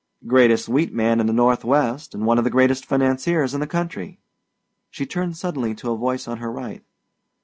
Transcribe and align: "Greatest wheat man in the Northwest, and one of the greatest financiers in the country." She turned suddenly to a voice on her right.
"Greatest 0.25 0.67
wheat 0.67 0.91
man 0.91 1.19
in 1.19 1.27
the 1.27 1.31
Northwest, 1.31 2.15
and 2.15 2.25
one 2.25 2.39
of 2.39 2.43
the 2.43 2.49
greatest 2.49 2.87
financiers 2.87 3.53
in 3.53 3.59
the 3.59 3.67
country." 3.67 4.19
She 4.89 5.05
turned 5.05 5.37
suddenly 5.37 5.75
to 5.75 5.91
a 5.91 5.95
voice 5.95 6.27
on 6.27 6.39
her 6.39 6.51
right. 6.51 6.83